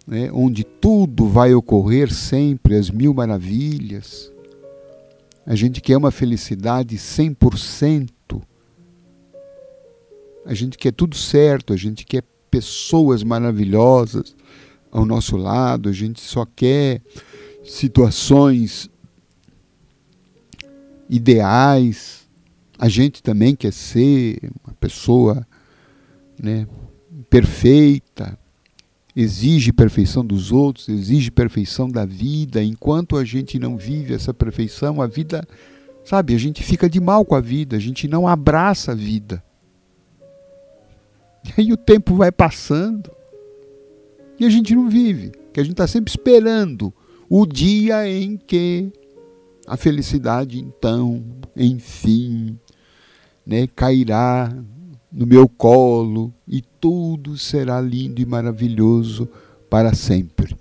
né, 0.08 0.30
onde 0.32 0.64
tudo 0.64 1.28
vai 1.28 1.52
ocorrer 1.52 2.12
sempre, 2.12 2.76
as 2.76 2.90
mil 2.90 3.12
maravilhas. 3.12 4.32
A 5.44 5.54
gente 5.54 5.82
quer 5.82 5.98
uma 5.98 6.10
felicidade 6.10 6.96
100%. 6.96 8.10
A 10.46 10.54
gente 10.54 10.78
quer 10.78 10.92
tudo 10.92 11.14
certo, 11.14 11.74
a 11.74 11.76
gente 11.76 12.06
quer 12.06 12.24
pessoas 12.50 13.22
maravilhosas 13.22 14.34
ao 14.90 15.04
nosso 15.04 15.36
lado, 15.36 15.88
a 15.88 15.92
gente 15.92 16.20
só 16.20 16.44
quer 16.44 17.02
situações 17.64 18.90
ideais. 21.08 22.26
A 22.78 22.88
gente 22.88 23.22
também 23.22 23.56
quer 23.56 23.72
ser 23.72 24.38
uma 24.64 24.74
pessoa 24.74 25.46
né, 26.40 26.66
perfeita, 27.28 28.38
exige 29.14 29.72
perfeição 29.72 30.24
dos 30.24 30.52
outros, 30.52 30.88
exige 30.88 31.30
perfeição 31.30 31.88
da 31.88 32.04
vida. 32.04 32.62
Enquanto 32.62 33.16
a 33.16 33.24
gente 33.24 33.58
não 33.58 33.76
vive 33.76 34.14
essa 34.14 34.32
perfeição, 34.32 35.02
a 35.02 35.06
vida, 35.06 35.46
sabe, 36.04 36.34
a 36.34 36.38
gente 36.38 36.62
fica 36.62 36.88
de 36.88 37.00
mal 37.00 37.24
com 37.24 37.34
a 37.34 37.40
vida, 37.40 37.76
a 37.76 37.80
gente 37.80 38.06
não 38.06 38.28
abraça 38.28 38.92
a 38.92 38.94
vida. 38.94 39.42
E 41.44 41.60
aí 41.60 41.72
o 41.72 41.76
tempo 41.76 42.14
vai 42.14 42.30
passando 42.30 43.17
e 44.38 44.44
a 44.44 44.50
gente 44.50 44.74
não 44.74 44.88
vive, 44.88 45.32
que 45.52 45.60
a 45.60 45.62
gente 45.62 45.72
está 45.72 45.86
sempre 45.86 46.10
esperando 46.10 46.92
o 47.28 47.44
dia 47.44 48.08
em 48.08 48.36
que 48.36 48.90
a 49.66 49.76
felicidade, 49.76 50.58
então, 50.58 51.22
enfim, 51.54 52.58
né, 53.44 53.66
cairá 53.66 54.54
no 55.12 55.26
meu 55.26 55.48
colo 55.48 56.32
e 56.46 56.62
tudo 56.62 57.36
será 57.36 57.80
lindo 57.80 58.20
e 58.20 58.26
maravilhoso 58.26 59.28
para 59.68 59.94
sempre. 59.94 60.56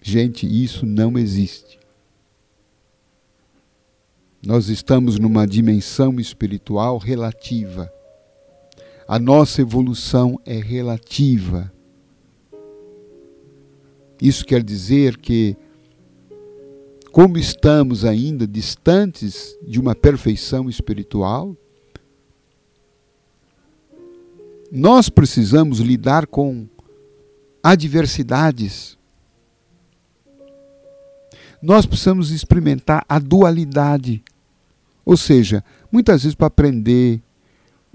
Gente, 0.00 0.46
isso 0.46 0.86
não 0.86 1.18
existe. 1.18 1.80
Nós 4.44 4.68
estamos 4.68 5.18
numa 5.18 5.44
dimensão 5.46 6.20
espiritual 6.20 6.98
relativa. 6.98 7.92
A 9.08 9.18
nossa 9.18 9.60
evolução 9.60 10.40
é 10.44 10.60
relativa. 10.60 11.72
Isso 14.20 14.44
quer 14.44 14.62
dizer 14.62 15.18
que, 15.18 15.56
como 17.12 17.36
estamos 17.36 18.04
ainda 18.04 18.46
distantes 18.46 19.56
de 19.66 19.78
uma 19.78 19.94
perfeição 19.94 20.68
espiritual, 20.68 21.56
nós 24.70 25.08
precisamos 25.08 25.78
lidar 25.78 26.26
com 26.26 26.66
adversidades. 27.62 28.96
Nós 31.62 31.86
precisamos 31.86 32.30
experimentar 32.30 33.04
a 33.08 33.18
dualidade. 33.18 34.22
Ou 35.04 35.16
seja, 35.16 35.64
muitas 35.90 36.22
vezes 36.22 36.34
para 36.34 36.46
aprender 36.46 37.22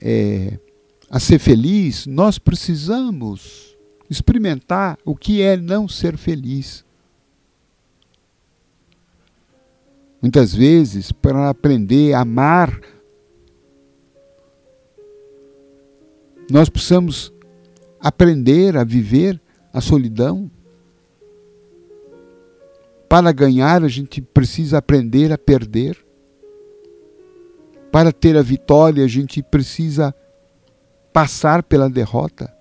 é, 0.02 0.58
a 1.10 1.20
ser 1.20 1.40
feliz, 1.40 2.06
nós 2.06 2.38
precisamos 2.38 3.78
experimentar 4.12 4.98
o 5.06 5.16
que 5.16 5.42
é 5.42 5.56
não 5.56 5.88
ser 5.88 6.18
feliz. 6.18 6.84
Muitas 10.22 10.54
vezes, 10.54 11.14
para 11.14 11.50
aprender 11.50 12.14
a 12.14 12.20
amar, 12.20 12.78
nós 16.52 16.68
precisamos 16.68 17.34
aprender 18.02 18.76
a 18.76 18.84
viver 18.84 19.42
a 19.74 19.80
solidão. 19.80 20.52
Para 23.08 23.32
ganhar, 23.32 23.82
a 23.82 23.88
gente 23.88 24.22
precisa 24.22 24.78
aprender 24.80 25.32
a 25.32 25.38
perder. 25.38 25.98
Para 27.90 28.12
ter 28.12 28.36
a 28.36 28.42
vitória, 28.42 29.06
a 29.06 29.08
gente 29.08 29.42
precisa 29.42 30.14
passar 31.14 31.64
pela 31.64 31.90
derrota. 31.90 32.61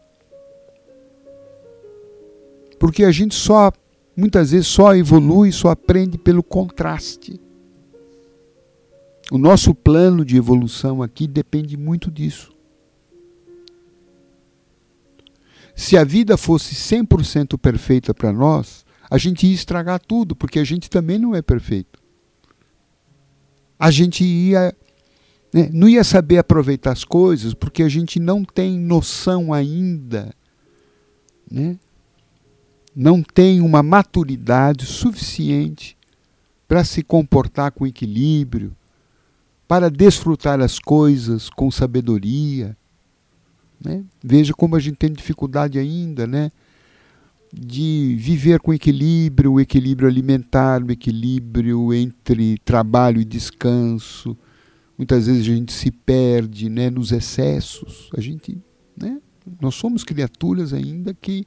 Porque 2.80 3.04
a 3.04 3.12
gente 3.12 3.34
só, 3.34 3.70
muitas 4.16 4.50
vezes, 4.50 4.66
só 4.66 4.96
evolui, 4.96 5.52
só 5.52 5.68
aprende 5.68 6.18
pelo 6.18 6.42
contraste. 6.42 7.38
O 9.30 9.38
nosso 9.38 9.72
plano 9.72 10.24
de 10.24 10.36
evolução 10.36 11.00
aqui 11.00 11.28
depende 11.28 11.76
muito 11.76 12.10
disso. 12.10 12.50
Se 15.76 15.96
a 15.96 16.02
vida 16.02 16.36
fosse 16.36 16.74
100% 16.74 17.56
perfeita 17.56 18.12
para 18.12 18.32
nós, 18.32 18.84
a 19.08 19.18
gente 19.18 19.46
ia 19.46 19.54
estragar 19.54 20.00
tudo, 20.00 20.34
porque 20.34 20.58
a 20.58 20.64
gente 20.64 20.90
também 20.90 21.18
não 21.18 21.36
é 21.36 21.42
perfeito. 21.42 22.00
A 23.78 23.90
gente 23.90 24.24
ia 24.24 24.74
né? 25.52 25.68
Não 25.72 25.88
ia 25.88 26.04
saber 26.04 26.38
aproveitar 26.38 26.92
as 26.92 27.04
coisas 27.04 27.52
porque 27.54 27.82
a 27.82 27.88
gente 27.88 28.18
não 28.18 28.44
tem 28.44 28.78
noção 28.78 29.52
ainda, 29.52 30.32
né? 31.50 31.78
Não 32.94 33.22
tem 33.22 33.60
uma 33.60 33.82
maturidade 33.82 34.84
suficiente 34.86 35.96
para 36.66 36.84
se 36.84 37.02
comportar 37.02 37.72
com 37.72 37.86
equilíbrio, 37.86 38.76
para 39.66 39.90
desfrutar 39.90 40.60
as 40.60 40.78
coisas 40.78 41.48
com 41.48 41.70
sabedoria. 41.70 42.76
Né? 43.82 44.04
Veja 44.22 44.52
como 44.52 44.76
a 44.76 44.80
gente 44.80 44.96
tem 44.96 45.12
dificuldade 45.12 45.78
ainda, 45.78 46.26
né? 46.26 46.50
de 47.52 48.14
viver 48.18 48.60
com 48.60 48.72
equilíbrio, 48.72 49.54
o 49.54 49.60
equilíbrio 49.60 50.08
alimentar, 50.08 50.82
o 50.82 50.92
equilíbrio 50.92 51.92
entre 51.92 52.58
trabalho 52.58 53.20
e 53.20 53.24
descanso, 53.24 54.36
Muitas 55.00 55.26
vezes 55.26 55.40
a 55.40 55.44
gente 55.46 55.72
se 55.72 55.90
perde 55.90 56.68
né, 56.68 56.90
nos 56.90 57.10
excessos. 57.10 58.10
A 58.14 58.20
gente, 58.20 58.58
né, 58.94 59.18
nós 59.58 59.74
somos 59.74 60.04
criaturas 60.04 60.74
ainda 60.74 61.14
que 61.14 61.46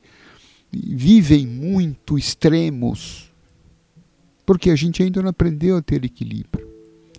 vivem 0.74 1.46
muito 1.46 2.18
extremos, 2.18 3.32
porque 4.46 4.70
a 4.70 4.76
gente 4.76 5.04
ainda 5.04 5.22
não 5.22 5.30
aprendeu 5.30 5.78
a 5.78 5.82
ter 5.82 6.04
equilíbrio. 6.04 6.68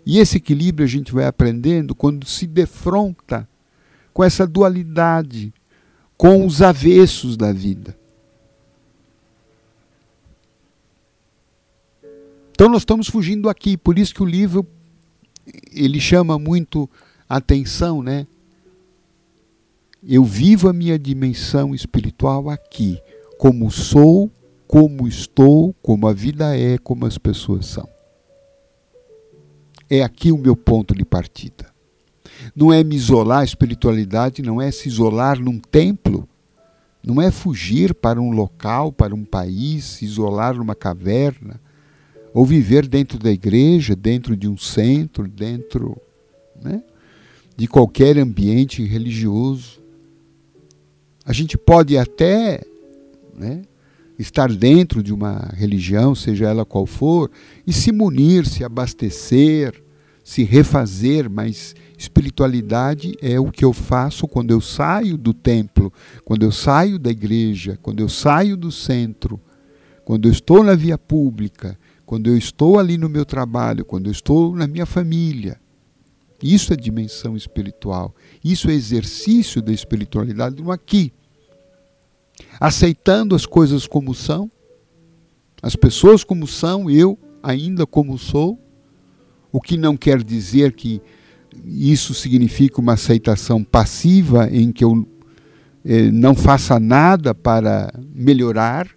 E 0.05 0.19
esse 0.19 0.37
equilíbrio 0.37 0.85
a 0.85 0.89
gente 0.89 1.13
vai 1.13 1.27
aprendendo 1.27 1.95
quando 1.95 2.27
se 2.27 2.47
defronta 2.47 3.49
com 4.13 4.23
essa 4.23 4.47
dualidade, 4.47 5.53
com 6.17 6.45
os 6.45 6.61
avessos 6.61 7.37
da 7.37 7.53
vida. 7.53 7.97
Então 12.53 12.69
nós 12.69 12.83
estamos 12.83 13.09
fugindo 13.09 13.49
aqui, 13.49 13.77
por 13.77 13.99
isso 13.99 14.15
que 14.15 14.23
o 14.23 14.27
livro 14.27 14.67
ele 15.73 16.01
chama 16.01 16.39
muito 16.39 16.89
atenção, 17.29 18.03
né? 18.03 18.27
Eu 20.07 20.23
vivo 20.23 20.69
a 20.69 20.73
minha 20.73 20.99
dimensão 20.99 21.75
espiritual 21.75 22.51
aqui, 22.51 23.01
como 23.45 23.71
sou, 23.71 24.33
como 24.67 25.07
estou, 25.07 25.75
como 25.83 26.09
a 26.09 26.15
vida 26.15 26.57
é, 26.57 26.79
como 26.79 27.05
as 27.05 27.19
pessoas 27.19 27.67
são. 27.67 27.87
É 29.91 30.03
aqui 30.03 30.33
o 30.33 30.39
meu 30.39 30.57
ponto 30.57 30.95
de 30.95 31.05
partida. 31.05 31.67
Não 32.57 32.73
é 32.73 32.83
me 32.83 32.97
isolar, 32.97 33.41
a 33.41 33.45
espiritualidade 33.45 34.41
não 34.41 34.63
é 34.63 34.71
se 34.71 34.89
isolar 34.89 35.39
num 35.39 35.59
templo, 35.59 36.27
não 37.05 37.21
é 37.21 37.31
fugir 37.31 37.93
para 37.93 38.19
um 38.19 38.31
local, 38.31 38.91
para 38.91 39.15
um 39.15 39.27
país, 39.27 39.85
se 39.85 40.07
isolar 40.07 40.55
numa 40.55 40.75
caverna, 40.75 41.61
ou 42.33 42.47
viver 42.47 42.87
dentro 42.87 43.19
da 43.19 43.31
igreja, 43.31 43.95
dentro 43.95 44.35
de 44.35 44.49
um 44.49 44.57
centro, 44.57 45.29
dentro 45.29 46.01
né, 46.63 46.83
de 47.55 47.67
qualquer 47.67 48.17
ambiente 48.17 48.83
religioso. 48.83 49.83
A 51.27 51.33
gente 51.35 51.59
pode 51.59 51.99
até 51.99 52.63
né, 53.37 53.63
estar 54.19 54.49
dentro 54.51 55.03
de 55.03 55.13
uma 55.13 55.51
religião, 55.55 56.15
seja 56.15 56.47
ela 56.47 56.65
qual 56.65 56.87
for, 56.87 57.31
e 57.67 57.73
se 57.73 57.91
munir, 57.93 58.47
se 58.47 58.65
abastecer, 58.65 59.83
se 60.23 60.43
refazer, 60.43 61.29
mas 61.29 61.75
espiritualidade 61.99 63.15
é 63.21 63.39
o 63.39 63.51
que 63.51 63.65
eu 63.65 63.73
faço 63.73 64.27
quando 64.27 64.51
eu 64.51 64.61
saio 64.61 65.19
do 65.19 65.35
templo, 65.35 65.93
quando 66.25 66.45
eu 66.45 66.53
saio 66.53 66.99
da 66.99 67.11
igreja, 67.11 67.79
quando 67.83 68.01
eu 68.01 68.09
saio 68.09 68.57
do 68.57 68.73
centro, 68.73 69.41
quando 70.05 70.27
eu 70.27 70.33
estou 70.33 70.63
na 70.63 70.75
via 70.75 70.97
pública, 70.97 71.79
quando 72.07 72.29
eu 72.29 72.37
estou 72.37 72.79
ali 72.79 72.97
no 72.97 73.09
meu 73.09 73.25
trabalho, 73.25 73.85
quando 73.85 74.07
eu 74.07 74.13
estou 74.13 74.55
na 74.55 74.67
minha 74.67 74.87
família. 74.87 75.59
Isso 76.43 76.73
é 76.73 76.77
dimensão 76.77 77.37
espiritual. 77.37 78.15
Isso 78.45 78.69
é 78.69 78.75
exercício 78.75 79.63
da 79.63 79.73
espiritualidade 79.73 80.63
no 80.63 80.71
aqui. 80.71 81.13
Aceitando 82.61 83.35
as 83.35 83.47
coisas 83.47 83.87
como 83.87 84.15
são, 84.15 84.51
as 85.63 85.77
pessoas 85.77 86.23
como 86.23 86.47
são, 86.47 86.91
eu 86.91 87.19
ainda 87.43 87.87
como 87.87 88.19
sou, 88.19 88.59
o 89.51 89.61
que 89.61 89.77
não 89.77 89.97
quer 89.97 90.23
dizer 90.23 90.73
que 90.73 91.01
isso 91.65 92.13
significa 92.13 92.81
uma 92.81 92.95
aceitação 92.95 93.63
passiva 93.63 94.49
em 94.51 94.73
que 94.73 94.85
eu 94.85 95.07
eh, 95.85 96.11
não 96.11 96.35
faça 96.35 96.81
nada 96.81 97.35
para 97.35 97.93
melhorar. 98.15 98.89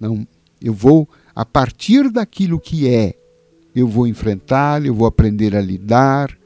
Não, 0.00 0.26
eu 0.60 0.72
vou 0.72 1.08
a 1.34 1.44
partir 1.44 2.10
daquilo 2.10 2.60
que 2.60 2.88
é, 2.88 3.14
eu 3.74 3.86
vou 3.86 4.06
enfrentar, 4.06 4.84
eu 4.84 4.94
vou 4.94 5.06
aprender 5.06 5.56
a 5.56 5.60
lidar, 5.60 6.36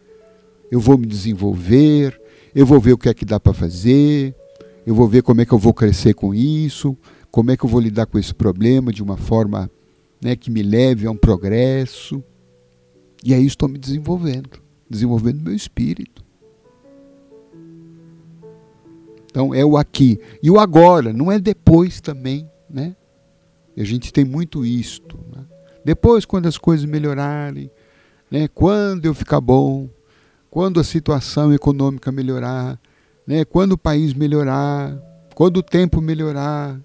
eu 0.71 0.79
vou 0.79 0.97
me 0.97 1.07
desenvolver, 1.07 2.21
eu 2.55 2.65
vou 2.65 2.81
ver 2.81 2.93
o 2.93 2.99
que 2.99 3.09
é 3.09 3.15
que 3.15 3.25
dá 3.25 3.41
para 3.41 3.53
fazer, 3.53 4.35
eu 4.87 4.95
vou 4.95 5.09
ver 5.09 5.23
como 5.23 5.41
é 5.41 5.45
que 5.45 5.53
eu 5.53 5.59
vou 5.59 5.75
crescer 5.75 6.15
com 6.15 6.33
isso, 6.33 6.97
como 7.31 7.51
é 7.51 7.57
que 7.57 7.65
eu 7.65 7.69
vou 7.69 7.81
lidar 7.81 8.07
com 8.07 8.19
esse 8.19 8.33
problema 8.33 8.93
de 8.93 9.03
uma 9.03 9.17
forma 9.17 9.69
né, 10.23 10.37
que 10.37 10.49
me 10.49 10.63
leve 10.63 11.07
a 11.07 11.11
um 11.11 11.17
progresso. 11.17 12.23
E 13.25 13.35
aí 13.35 13.45
estou 13.45 13.69
me 13.69 13.79
desenvolvendo, 13.79 14.63
desenvolvendo 14.89 15.43
meu 15.43 15.55
espírito. 15.55 16.25
Então 19.29 19.53
é 19.53 19.65
o 19.65 19.77
aqui. 19.77 20.21
E 20.41 20.51
o 20.51 20.61
agora, 20.61 21.13
não 21.13 21.31
é 21.31 21.39
depois 21.39 22.01
também, 22.01 22.49
né? 22.71 22.95
E 23.77 23.83
a 23.83 23.85
gente 23.85 24.13
tem 24.13 24.25
muito 24.25 24.65
isto. 24.65 25.19
Né? 25.35 25.45
Depois, 25.85 26.25
quando 26.25 26.47
as 26.47 26.57
coisas 26.57 26.87
melhorarem, 26.87 27.71
né? 28.31 28.49
quando 28.49 29.05
eu 29.05 29.13
ficar 29.13 29.41
bom, 29.41 29.91
quando 30.49 30.81
a 30.81 30.85
situação 30.85 31.53
econômica 31.53 32.11
melhorar, 32.11 32.81
né? 33.27 33.45
quando 33.45 33.73
o 33.73 33.79
país 33.79 34.15
melhorar, 34.15 34.97
quando 35.35 35.59
o 35.59 35.63
tempo 35.63 36.01
melhorar, 36.01 36.81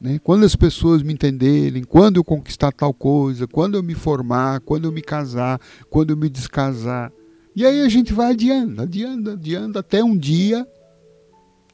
né? 0.00 0.18
quando 0.22 0.44
as 0.44 0.56
pessoas 0.56 1.02
me 1.02 1.12
entenderem, 1.12 1.84
quando 1.84 2.16
eu 2.16 2.24
conquistar 2.24 2.72
tal 2.72 2.92
coisa, 2.92 3.46
quando 3.46 3.76
eu 3.76 3.82
me 3.82 3.94
formar, 3.94 4.60
quando 4.60 4.86
eu 4.86 4.92
me 4.92 5.02
casar, 5.02 5.60
quando 5.88 6.10
eu 6.10 6.16
me 6.16 6.28
descasar. 6.28 7.12
E 7.54 7.64
aí 7.64 7.82
a 7.82 7.88
gente 7.88 8.12
vai 8.12 8.32
adiando, 8.32 8.82
adiando, 8.82 9.30
adiando, 9.30 9.78
até 9.78 10.02
um 10.02 10.16
dia 10.16 10.66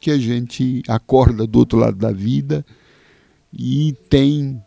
que 0.00 0.10
a 0.10 0.18
gente 0.18 0.82
acorda 0.88 1.46
do 1.46 1.58
outro 1.58 1.78
lado 1.78 1.96
da 1.96 2.12
vida 2.12 2.64
e 3.52 3.94
tem 4.10 4.62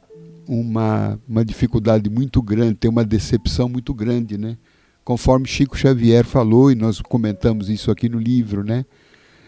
uma, 0.47 1.19
uma 1.27 1.45
dificuldade 1.45 2.09
muito 2.09 2.41
grande, 2.41 2.75
tem 2.75 2.89
uma 2.89 3.05
decepção 3.05 3.69
muito 3.69 3.93
grande, 3.93 4.37
né? 4.37 4.57
Conforme 5.09 5.47
Chico 5.47 5.75
Xavier 5.75 6.23
falou, 6.23 6.71
e 6.71 6.75
nós 6.75 7.01
comentamos 7.01 7.67
isso 7.67 7.89
aqui 7.89 8.07
no 8.07 8.19
livro, 8.19 8.63
né? 8.63 8.85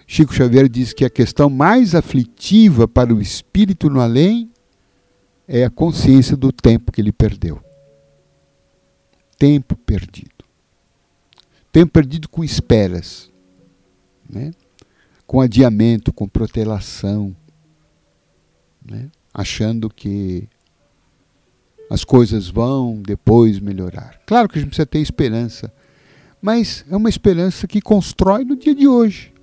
Chico 0.07 0.33
Xavier 0.33 0.67
diz 0.67 0.91
que 0.91 1.05
a 1.05 1.09
questão 1.09 1.51
mais 1.51 1.93
aflitiva 1.93 2.87
para 2.87 3.13
o 3.13 3.21
espírito 3.21 3.87
no 3.87 4.01
além 4.01 4.51
é 5.47 5.63
a 5.63 5.69
consciência 5.69 6.35
do 6.35 6.51
tempo 6.51 6.91
que 6.91 6.99
ele 6.99 7.11
perdeu. 7.11 7.63
Tempo 9.37 9.75
perdido. 9.75 10.43
Tempo 11.71 11.91
perdido 11.91 12.27
com 12.27 12.43
esperas, 12.43 13.29
né? 14.27 14.49
com 15.27 15.41
adiamento, 15.41 16.11
com 16.11 16.27
protelação, 16.27 17.35
né? 18.83 19.11
achando 19.31 19.91
que 19.91 20.49
as 21.91 22.05
coisas 22.05 22.47
vão 22.47 23.01
depois 23.01 23.59
melhorar. 23.59 24.21
Claro 24.25 24.47
que 24.47 24.57
a 24.57 24.61
gente 24.61 24.69
precisa 24.69 24.85
ter 24.85 24.99
esperança, 24.99 25.69
mas 26.41 26.85
é 26.89 26.95
uma 26.95 27.09
esperança 27.09 27.67
que 27.67 27.81
constrói 27.81 28.45
no 28.45 28.55
dia 28.55 28.73
de 28.73 28.87
hoje. 28.87 29.33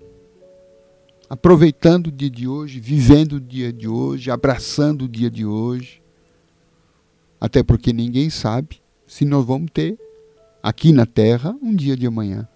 Aproveitando 1.29 2.07
o 2.07 2.11
dia 2.11 2.31
de 2.31 2.49
hoje, 2.49 2.81
vivendo 2.81 3.35
o 3.35 3.41
dia 3.41 3.71
de 3.71 3.87
hoje, 3.87 4.31
abraçando 4.31 5.05
o 5.05 5.09
dia 5.09 5.31
de 5.31 5.45
hoje. 5.45 6.01
Até 7.39 7.63
porque 7.63 7.93
ninguém 7.93 8.31
sabe 8.31 8.81
se 9.07 9.27
nós 9.27 9.45
vamos 9.45 9.71
ter 9.71 9.99
aqui 10.63 10.91
na 10.91 11.05
Terra 11.05 11.55
um 11.61 11.77
dia 11.77 11.99
de 11.99 12.07
amanhã. 12.07 12.49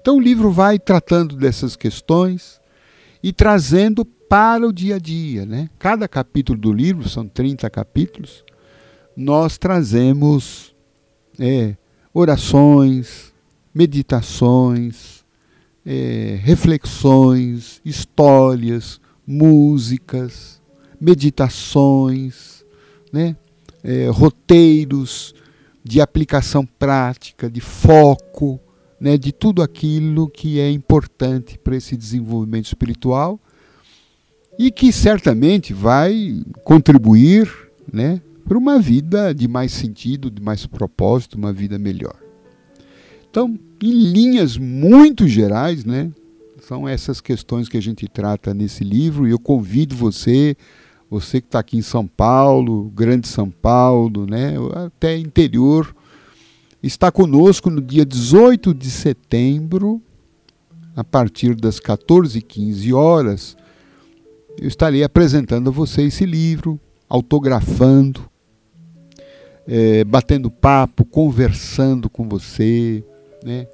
Então 0.00 0.18
o 0.18 0.20
livro 0.20 0.52
vai 0.52 0.78
tratando 0.78 1.34
dessas 1.34 1.74
questões, 1.74 2.60
e 3.24 3.32
trazendo 3.32 4.04
para 4.04 4.68
o 4.68 4.72
dia 4.72 4.96
a 4.96 4.98
dia. 4.98 5.46
Né? 5.46 5.70
Cada 5.78 6.06
capítulo 6.06 6.58
do 6.58 6.70
livro, 6.70 7.08
são 7.08 7.26
30 7.26 7.70
capítulos, 7.70 8.44
nós 9.16 9.56
trazemos 9.56 10.74
é, 11.38 11.74
orações, 12.12 13.32
meditações, 13.74 15.24
é, 15.86 16.38
reflexões, 16.42 17.80
histórias, 17.82 19.00
músicas, 19.26 20.60
meditações, 21.00 22.62
né? 23.10 23.34
É, 23.82 24.08
roteiros 24.08 25.34
de 25.82 26.00
aplicação 26.00 26.66
prática, 26.66 27.50
de 27.50 27.60
foco, 27.60 28.60
né, 29.04 29.18
de 29.18 29.32
tudo 29.32 29.60
aquilo 29.60 30.30
que 30.30 30.58
é 30.58 30.70
importante 30.70 31.58
para 31.58 31.76
esse 31.76 31.94
desenvolvimento 31.94 32.64
espiritual 32.64 33.38
e 34.58 34.70
que 34.70 34.90
certamente 34.90 35.74
vai 35.74 36.42
contribuir 36.64 37.46
né, 37.92 38.22
para 38.48 38.56
uma 38.56 38.80
vida 38.80 39.34
de 39.34 39.46
mais 39.46 39.72
sentido, 39.72 40.30
de 40.30 40.40
mais 40.40 40.64
propósito, 40.64 41.36
uma 41.36 41.52
vida 41.52 41.78
melhor. 41.78 42.16
Então, 43.28 43.58
em 43.82 43.92
linhas 43.92 44.56
muito 44.56 45.28
gerais, 45.28 45.84
né, 45.84 46.10
são 46.62 46.88
essas 46.88 47.20
questões 47.20 47.68
que 47.68 47.76
a 47.76 47.82
gente 47.82 48.08
trata 48.08 48.54
nesse 48.54 48.82
livro 48.82 49.28
e 49.28 49.32
eu 49.32 49.38
convido 49.38 49.94
você, 49.94 50.56
você 51.10 51.42
que 51.42 51.48
está 51.48 51.58
aqui 51.58 51.76
em 51.76 51.82
São 51.82 52.06
Paulo, 52.06 52.90
Grande 52.94 53.28
São 53.28 53.50
Paulo, 53.50 54.24
né, 54.24 54.54
até 54.86 55.18
interior, 55.18 55.94
está 56.86 57.10
conosco 57.10 57.70
no 57.70 57.80
dia 57.80 58.04
18 58.04 58.74
de 58.74 58.90
setembro, 58.90 60.02
a 60.94 61.02
partir 61.02 61.54
das 61.54 61.80
14h15 61.80 62.94
horas. 62.94 63.56
Eu 64.58 64.68
estarei 64.68 65.02
apresentando 65.02 65.68
a 65.68 65.72
você 65.72 66.02
esse 66.02 66.26
livro, 66.26 66.78
autografando, 67.08 68.28
é, 69.66 70.04
batendo 70.04 70.50
papo, 70.50 71.04
conversando 71.04 72.10
com 72.10 72.28
você. 72.28 73.02
Né? 73.42 73.66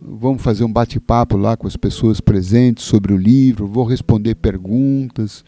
Vamos 0.00 0.42
fazer 0.42 0.64
um 0.64 0.72
bate-papo 0.72 1.36
lá 1.36 1.56
com 1.56 1.66
as 1.66 1.76
pessoas 1.76 2.20
presentes 2.20 2.84
sobre 2.84 3.12
o 3.12 3.16
livro, 3.16 3.66
vou 3.66 3.84
responder 3.84 4.36
perguntas. 4.36 5.44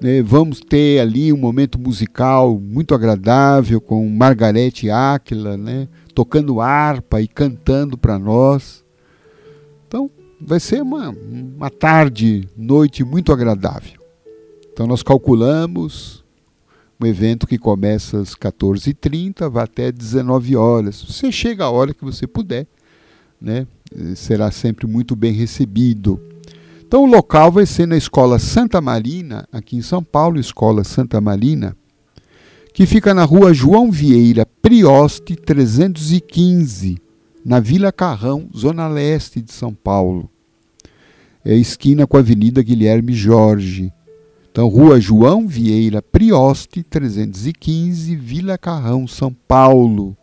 Né? 0.00 0.22
Vamos 0.22 0.60
ter 0.60 0.98
ali 0.98 1.32
um 1.32 1.36
momento 1.36 1.78
musical 1.78 2.58
muito 2.58 2.94
agradável 2.94 3.80
com 3.80 4.08
Margarete 4.08 4.90
Áquila, 4.90 5.56
né? 5.56 5.88
Tocando 6.14 6.60
harpa 6.60 7.20
e 7.20 7.28
cantando 7.28 7.96
para 7.96 8.18
nós. 8.18 8.84
Então, 9.86 10.10
vai 10.40 10.60
ser 10.60 10.82
uma, 10.82 11.10
uma 11.10 11.70
tarde, 11.70 12.48
noite 12.56 13.04
muito 13.04 13.32
agradável. 13.32 14.00
Então, 14.72 14.86
nós 14.86 15.02
calculamos 15.02 16.24
um 17.00 17.06
evento 17.06 17.46
que 17.46 17.58
começa 17.58 18.18
às 18.18 18.34
14h30, 18.34 19.50
vai 19.50 19.64
até 19.64 19.90
19 19.90 20.56
horas. 20.56 21.02
Você 21.02 21.32
chega 21.32 21.64
a 21.64 21.70
hora 21.70 21.92
que 21.92 22.04
você 22.04 22.26
puder, 22.26 22.66
né? 23.40 23.66
será 24.14 24.50
sempre 24.50 24.86
muito 24.86 25.14
bem 25.14 25.32
recebido. 25.32 26.20
Então, 26.86 27.04
o 27.04 27.06
local 27.06 27.50
vai 27.50 27.66
ser 27.66 27.86
na 27.86 27.96
Escola 27.96 28.38
Santa 28.38 28.80
Marina, 28.80 29.48
aqui 29.50 29.76
em 29.76 29.82
São 29.82 30.02
Paulo, 30.02 30.38
Escola 30.38 30.84
Santa 30.84 31.20
Marina, 31.20 31.76
que 32.72 32.86
fica 32.86 33.12
na 33.12 33.24
rua 33.24 33.52
João 33.52 33.90
Vieira 33.90 34.46
Prioste 34.46 35.36
315, 35.36 36.98
na 37.44 37.60
Vila 37.60 37.92
Carrão, 37.92 38.48
zona 38.56 38.88
leste 38.88 39.42
de 39.42 39.52
São 39.52 39.74
Paulo. 39.74 40.30
É 41.44 41.54
esquina 41.54 42.06
com 42.06 42.16
a 42.16 42.20
Avenida 42.20 42.62
Guilherme 42.62 43.12
Jorge. 43.12 43.92
Então, 44.50 44.68
Rua 44.68 45.00
João 45.00 45.46
Vieira 45.46 46.00
Prioste 46.00 46.82
315, 46.82 48.16
Vila 48.16 48.56
Carrão, 48.56 49.06
São 49.06 49.32
Paulo. 49.32 50.16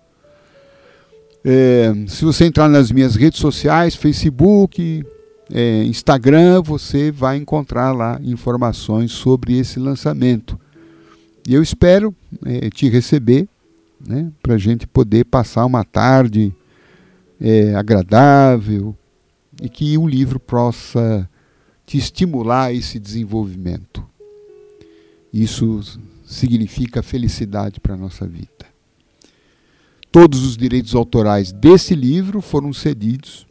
É, 1.43 1.93
se 2.07 2.25
você 2.25 2.45
entrar 2.45 2.67
nas 2.67 2.91
minhas 2.91 3.15
redes 3.15 3.39
sociais, 3.39 3.95
Facebook, 3.95 5.03
é, 5.51 5.83
Instagram, 5.83 6.61
você 6.61 7.11
vai 7.11 7.37
encontrar 7.37 7.91
lá 7.91 8.19
informações 8.23 9.11
sobre 9.11 9.57
esse 9.57 9.79
lançamento. 9.79 10.59
E 11.49 11.53
eu 11.55 11.63
espero 11.63 12.15
é, 12.45 12.69
te 12.69 12.87
receber, 12.87 13.49
né, 14.07 14.31
para 14.39 14.53
a 14.53 14.57
gente 14.59 14.85
poder 14.85 15.25
passar 15.25 15.65
uma 15.65 15.83
tarde 15.83 16.53
é, 17.41 17.73
agradável 17.73 18.95
e 19.59 19.67
que 19.67 19.97
o 19.97 20.05
livro 20.05 20.39
possa 20.39 21.27
te 21.87 21.97
estimular 21.97 22.71
esse 22.71 22.99
desenvolvimento. 22.99 24.05
Isso 25.33 25.81
significa 26.23 27.01
felicidade 27.01 27.79
para 27.79 27.95
a 27.95 27.97
nossa 27.97 28.27
vida. 28.27 28.67
Todos 30.11 30.45
os 30.45 30.55
direitos 30.55 30.93
autorais 30.93 31.51
desse 31.51 31.95
livro 31.95 32.41
foram 32.41 32.71
cedidos 32.71 33.47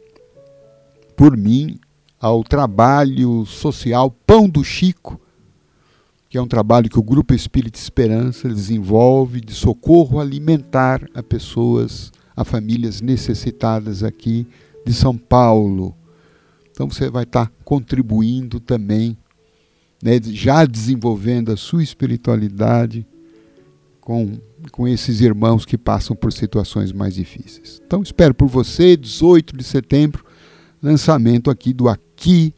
por 1.17 1.35
mim 1.35 1.77
ao 2.17 2.45
trabalho 2.45 3.45
social 3.45 4.09
Pão 4.25 4.47
do 4.47 4.63
Chico, 4.63 5.19
que 6.29 6.37
é 6.37 6.41
um 6.41 6.47
trabalho 6.47 6.89
que 6.89 6.99
o 6.99 7.03
Grupo 7.03 7.33
Espírita 7.33 7.79
Esperança 7.79 8.47
desenvolve 8.47 9.41
de 9.41 9.53
socorro 9.53 10.19
alimentar 10.19 11.03
a 11.15 11.23
pessoas, 11.23 12.11
a 12.35 12.45
famílias 12.45 13.01
necessitadas 13.01 14.03
aqui 14.03 14.45
de 14.85 14.93
São 14.93 15.17
Paulo. 15.17 15.95
Então 16.69 16.87
você 16.87 17.09
vai 17.09 17.23
estar 17.23 17.51
contribuindo 17.65 18.59
também, 18.59 19.17
né, 20.03 20.19
já 20.23 20.65
desenvolvendo 20.65 21.51
a 21.51 21.57
sua 21.57 21.81
espiritualidade 21.81 23.05
com, 23.99 24.39
com 24.71 24.87
esses 24.87 25.21
irmãos 25.21 25.65
que 25.65 25.79
passam 25.79 26.15
por 26.15 26.31
situações 26.31 26.91
mais 26.91 27.15
difíceis. 27.15 27.81
Então 27.83 28.03
espero 28.03 28.35
por 28.35 28.47
você, 28.47 28.95
18 28.95 29.57
de 29.57 29.63
setembro, 29.63 30.23
lançamento 30.81 31.49
aqui 31.49 31.73
do 31.73 31.89
Aqui 31.89 32.53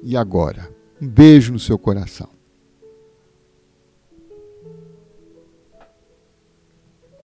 e 0.00 0.16
Agora. 0.16 0.70
Um 1.02 1.08
beijo 1.08 1.52
no 1.52 1.58
seu 1.58 1.76
coração. 1.76 2.35